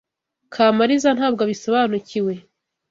Kamaliza 0.53 1.09
ntabwo 1.17 1.39
abisobanukiwe. 1.45 2.33